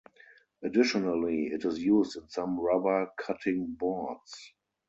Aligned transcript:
Additionally, 0.63 1.51
it 1.53 1.63
is 1.63 1.77
used 1.77 2.15
in 2.17 2.27
some 2.27 2.59
rubber 2.59 3.11
cutting 3.19 3.75
boards. 3.77 4.55